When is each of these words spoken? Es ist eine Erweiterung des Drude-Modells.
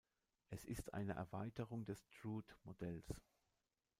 Es 0.49 0.65
ist 0.65 0.95
eine 0.95 1.13
Erweiterung 1.13 1.85
des 1.85 2.07
Drude-Modells. 2.09 3.21